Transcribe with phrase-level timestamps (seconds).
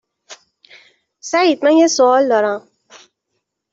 [1.19, 2.67] سعید من یه سوال دارم.